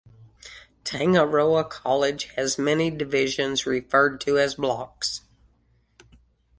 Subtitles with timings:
[0.83, 5.21] Tangaroa College has many divisions, referred to as blocks.